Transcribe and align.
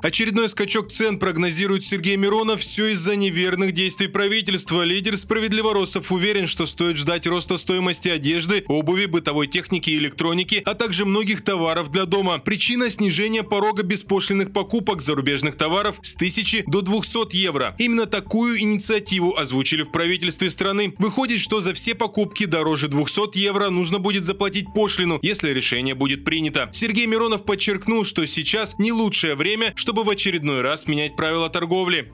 Очередной 0.00 0.48
скачок 0.48 0.92
цен 0.92 1.18
прогнозирует 1.18 1.82
Сергей 1.82 2.14
Миронов 2.16 2.60
все 2.60 2.92
из-за 2.92 3.16
неверных 3.16 3.72
действий 3.72 4.06
правительства. 4.06 4.84
Лидер 4.84 5.16
справедливоросов 5.16 6.12
уверен, 6.12 6.46
что 6.46 6.66
стоит 6.66 6.96
ждать 6.96 7.26
роста 7.26 7.56
стоимости 7.58 8.08
одежды, 8.08 8.64
обуви, 8.68 9.06
бытовой 9.06 9.48
техники 9.48 9.90
и 9.90 9.98
электроники, 9.98 10.62
а 10.64 10.74
также 10.74 11.04
многих 11.04 11.42
товаров 11.42 11.90
для 11.90 12.04
дома. 12.04 12.38
Причина 12.38 12.90
снижения 12.90 13.42
порога 13.42 13.82
беспошлиных 13.82 14.52
покупок 14.52 15.02
зарубежных 15.02 15.56
товаров 15.56 15.98
с 16.02 16.14
1000 16.14 16.62
до 16.68 16.80
200 16.80 17.34
евро. 17.34 17.74
Именно 17.78 18.06
такую 18.06 18.60
инициативу 18.60 19.36
озвучили 19.36 19.82
в 19.82 19.90
правительстве 19.90 20.48
страны. 20.48 20.94
Выходит, 20.98 21.40
что 21.40 21.58
за 21.58 21.74
все 21.74 21.96
покупки 21.96 22.46
дороже 22.46 22.86
200 22.86 23.36
евро 23.36 23.68
нужно 23.68 23.98
будет 23.98 24.24
заплатить 24.24 24.72
пошлину, 24.72 25.18
если 25.22 25.50
решение 25.50 25.96
будет 25.96 26.24
принято. 26.24 26.68
Сергей 26.72 27.06
Миронов 27.06 27.44
подчеркнул, 27.44 28.04
что 28.04 28.24
сейчас 28.26 28.78
не 28.78 28.92
лучшее 28.92 29.34
время, 29.34 29.72
чтобы 29.74 29.87
в 30.04 30.10
очередной 30.10 30.60
раз 30.62 30.86
менять 30.86 31.16
правила 31.16 31.48
торговли. 31.48 32.12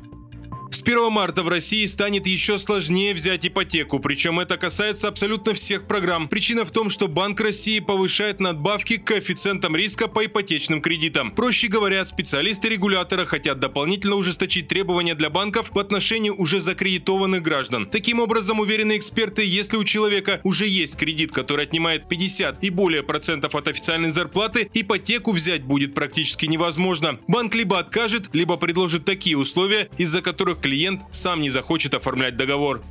С 0.75 0.83
1 0.83 1.13
марта 1.13 1.45
в 1.45 1.49
России 1.49 1.87
станет 1.87 2.27
еще 2.27 2.59
сложнее 2.59 3.15
взять 3.15 3.47
ипотеку, 3.47 4.01
причем 4.01 4.41
это 4.41 4.57
касается 4.57 5.07
абсолютно 5.07 5.55
всех 5.55 5.87
программ. 5.87 6.27
Причина 6.27 6.65
в 6.65 6.73
том, 6.73 6.91
что 6.91 7.07
Банк 7.07 7.41
России 7.41 7.79
повышает 7.79 8.41
надбавки 8.41 8.97
к 8.97 9.05
коэффициентам 9.05 9.77
риска 9.77 10.09
по 10.09 10.27
ипотечным 10.27 10.83
кредитам. 10.83 11.31
Проще 11.31 11.69
говоря, 11.69 12.05
специалисты 12.05 12.71
регулятора 12.71 13.25
хотят 13.25 13.61
дополнительно 13.61 14.17
ужесточить 14.17 14.67
требования 14.67 15.15
для 15.15 15.31
банков 15.31 15.71
в 15.73 15.79
отношении 15.79 16.31
уже 16.31 16.61
закредитованных 16.61 17.41
граждан. 17.41 17.87
Таким 17.87 18.19
образом, 18.19 18.59
уверены 18.59 18.97
эксперты, 18.97 19.45
если 19.47 19.77
у 19.77 19.85
человека 19.85 20.41
уже 20.43 20.67
есть 20.67 20.97
кредит, 20.97 21.31
который 21.31 21.67
отнимает 21.67 22.09
50 22.09 22.65
и 22.65 22.71
более 22.71 23.05
процентов 23.05 23.55
от 23.55 23.69
официальной 23.69 24.11
зарплаты, 24.11 24.69
ипотеку 24.75 25.31
взять 25.31 25.63
будет 25.63 25.95
практически 25.95 26.47
невозможно. 26.47 27.21
Банк 27.29 27.55
либо 27.55 27.79
откажет, 27.79 28.31
либо 28.33 28.57
предложит 28.57 29.05
такие 29.05 29.39
условия, 29.39 29.89
из-за 29.99 30.21
которых 30.21 30.64
клиент 30.65 31.03
сам 31.11 31.43
не 31.43 31.51
захочет 31.51 31.93
оформлять 31.93 32.39
договор. 32.39 32.83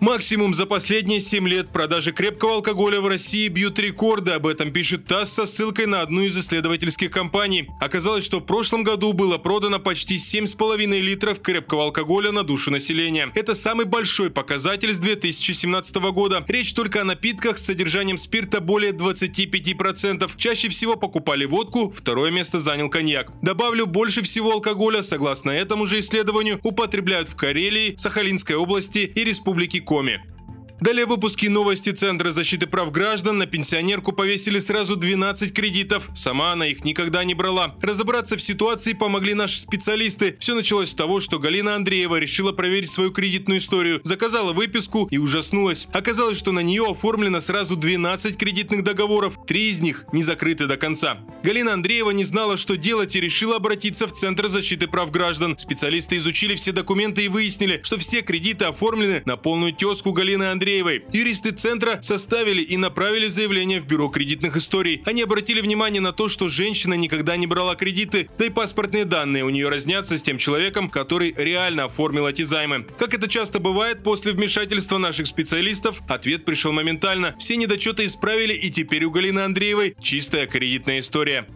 Максимум 0.00 0.54
за 0.54 0.64
последние 0.66 1.20
7 1.20 1.48
лет 1.48 1.70
продажи 1.70 2.12
крепкого 2.12 2.54
алкоголя 2.54 3.00
в 3.00 3.08
России 3.08 3.48
бьют 3.48 3.80
рекорды. 3.80 4.30
Об 4.30 4.46
этом 4.46 4.70
пишет 4.70 5.06
ТАСС 5.06 5.32
со 5.32 5.46
ссылкой 5.46 5.86
на 5.86 6.02
одну 6.02 6.22
из 6.22 6.38
исследовательских 6.38 7.10
компаний. 7.10 7.68
Оказалось, 7.80 8.24
что 8.24 8.38
в 8.38 8.44
прошлом 8.44 8.84
году 8.84 9.12
было 9.12 9.38
продано 9.38 9.80
почти 9.80 10.18
7,5 10.18 11.00
литров 11.00 11.40
крепкого 11.40 11.84
алкоголя 11.84 12.30
на 12.30 12.44
душу 12.44 12.70
населения. 12.70 13.32
Это 13.34 13.56
самый 13.56 13.86
большой 13.86 14.30
показатель 14.30 14.94
с 14.94 14.98
2017 14.98 15.96
года. 16.12 16.44
Речь 16.46 16.74
только 16.74 17.00
о 17.00 17.04
напитках 17.04 17.58
с 17.58 17.64
содержанием 17.64 18.18
спирта 18.18 18.60
более 18.60 18.92
25%. 18.92 20.30
Чаще 20.36 20.68
всего 20.68 20.94
покупали 20.94 21.44
водку, 21.44 21.90
второе 21.90 22.30
место 22.30 22.60
занял 22.60 22.88
коньяк. 22.88 23.32
Добавлю, 23.42 23.86
больше 23.86 24.22
всего 24.22 24.52
алкоголя, 24.52 25.02
согласно 25.02 25.50
этому 25.50 25.86
же 25.86 25.98
исследованию, 25.98 26.60
употребляют 26.62 27.28
в 27.28 27.34
Карелии, 27.34 27.96
Сахалинской 27.96 28.54
области 28.54 28.98
и 28.98 29.24
Республике 29.24 29.80
Коми. 29.88 30.37
Далее 30.80 31.06
выпуски 31.06 31.46
новости 31.46 31.90
Центра 31.90 32.30
защиты 32.30 32.68
прав 32.68 32.92
граждан. 32.92 33.38
На 33.38 33.46
пенсионерку 33.46 34.12
повесили 34.12 34.60
сразу 34.60 34.94
12 34.94 35.52
кредитов. 35.52 36.08
Сама 36.14 36.52
она 36.52 36.68
их 36.68 36.84
никогда 36.84 37.24
не 37.24 37.34
брала. 37.34 37.74
Разобраться 37.82 38.36
в 38.36 38.40
ситуации 38.40 38.92
помогли 38.92 39.34
наши 39.34 39.58
специалисты. 39.58 40.36
Все 40.38 40.54
началось 40.54 40.90
с 40.90 40.94
того, 40.94 41.18
что 41.18 41.40
Галина 41.40 41.74
Андреева 41.74 42.16
решила 42.20 42.52
проверить 42.52 42.92
свою 42.92 43.10
кредитную 43.10 43.58
историю. 43.58 44.00
Заказала 44.04 44.52
выписку 44.52 45.08
и 45.10 45.18
ужаснулась. 45.18 45.88
Оказалось, 45.92 46.38
что 46.38 46.52
на 46.52 46.60
нее 46.60 46.86
оформлено 46.88 47.40
сразу 47.40 47.74
12 47.74 48.36
кредитных 48.36 48.84
договоров. 48.84 49.34
Три 49.48 49.70
из 49.70 49.80
них 49.80 50.04
не 50.12 50.22
закрыты 50.22 50.66
до 50.68 50.76
конца. 50.76 51.18
Галина 51.42 51.72
Андреева 51.72 52.12
не 52.12 52.24
знала, 52.24 52.56
что 52.56 52.76
делать 52.76 53.16
и 53.16 53.20
решила 53.20 53.56
обратиться 53.56 54.06
в 54.06 54.12
Центр 54.12 54.46
защиты 54.46 54.86
прав 54.86 55.10
граждан. 55.10 55.58
Специалисты 55.58 56.18
изучили 56.18 56.54
все 56.54 56.70
документы 56.70 57.24
и 57.24 57.28
выяснили, 57.28 57.80
что 57.82 57.98
все 57.98 58.22
кредиты 58.22 58.66
оформлены 58.66 59.22
на 59.24 59.36
полную 59.36 59.72
тезку 59.72 60.12
Галины 60.12 60.44
Андреевой 60.44 60.67
Андреевой. 60.68 61.02
Юристы 61.12 61.52
центра 61.52 61.98
составили 62.02 62.60
и 62.60 62.76
направили 62.76 63.26
заявление 63.26 63.80
в 63.80 63.86
бюро 63.86 64.08
кредитных 64.08 64.58
историй. 64.58 65.00
Они 65.06 65.22
обратили 65.22 65.62
внимание 65.62 66.02
на 66.02 66.12
то, 66.12 66.28
что 66.28 66.50
женщина 66.50 66.92
никогда 66.92 67.38
не 67.38 67.46
брала 67.46 67.74
кредиты, 67.74 68.28
да 68.38 68.44
и 68.44 68.50
паспортные 68.50 69.06
данные 69.06 69.44
у 69.44 69.48
нее 69.48 69.70
разнятся 69.70 70.18
с 70.18 70.22
тем 70.22 70.36
человеком, 70.36 70.90
который 70.90 71.34
реально 71.38 71.84
оформил 71.84 72.26
эти 72.26 72.42
займы. 72.42 72.86
Как 72.98 73.14
это 73.14 73.28
часто 73.28 73.60
бывает 73.60 74.02
после 74.02 74.32
вмешательства 74.32 74.98
наших 74.98 75.26
специалистов, 75.26 76.02
ответ 76.06 76.44
пришел 76.44 76.72
моментально. 76.72 77.34
Все 77.38 77.56
недочеты 77.56 78.04
исправили 78.04 78.52
и 78.52 78.68
теперь 78.68 79.04
у 79.04 79.10
Галины 79.10 79.40
Андреевой 79.40 79.96
чистая 80.02 80.46
кредитная 80.46 80.98
история. 80.98 81.48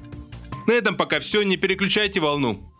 На 0.67 0.73
этом 0.73 0.97
пока 0.97 1.21
все, 1.21 1.43
не 1.43 1.59
переключайте 1.59 2.19
волну. 2.19 2.72